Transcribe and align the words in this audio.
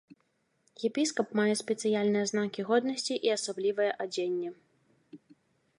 Епіскап 0.87 1.27
мае 1.39 1.53
спецыяльныя 1.61 2.25
знакі 2.33 2.61
годнасці 2.71 3.15
і 3.29 3.33
асаблівае 3.37 3.91
адзенне. 4.07 4.49